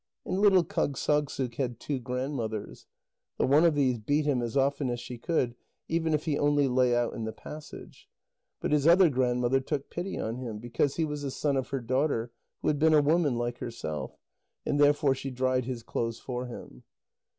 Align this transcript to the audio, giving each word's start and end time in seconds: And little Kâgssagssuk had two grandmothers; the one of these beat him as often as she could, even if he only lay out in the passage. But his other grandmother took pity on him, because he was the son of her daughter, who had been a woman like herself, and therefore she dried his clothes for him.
And 0.25 0.39
little 0.39 0.63
Kâgssagssuk 0.63 1.53
had 1.57 1.79
two 1.79 1.99
grandmothers; 1.99 2.87
the 3.37 3.45
one 3.45 3.65
of 3.65 3.75
these 3.75 3.99
beat 3.99 4.25
him 4.25 4.41
as 4.41 4.57
often 4.57 4.89
as 4.89 4.99
she 4.99 5.19
could, 5.19 5.53
even 5.87 6.15
if 6.15 6.25
he 6.25 6.39
only 6.39 6.67
lay 6.67 6.95
out 6.95 7.13
in 7.13 7.25
the 7.25 7.31
passage. 7.31 8.09
But 8.59 8.71
his 8.71 8.87
other 8.87 9.11
grandmother 9.11 9.59
took 9.59 9.91
pity 9.91 10.17
on 10.19 10.37
him, 10.37 10.57
because 10.57 10.95
he 10.95 11.05
was 11.05 11.21
the 11.21 11.29
son 11.29 11.55
of 11.55 11.69
her 11.69 11.81
daughter, 11.81 12.31
who 12.63 12.67
had 12.69 12.79
been 12.79 12.95
a 12.95 12.99
woman 13.03 13.35
like 13.37 13.59
herself, 13.59 14.17
and 14.65 14.79
therefore 14.79 15.13
she 15.13 15.29
dried 15.29 15.65
his 15.65 15.83
clothes 15.83 16.17
for 16.19 16.47
him. 16.47 16.81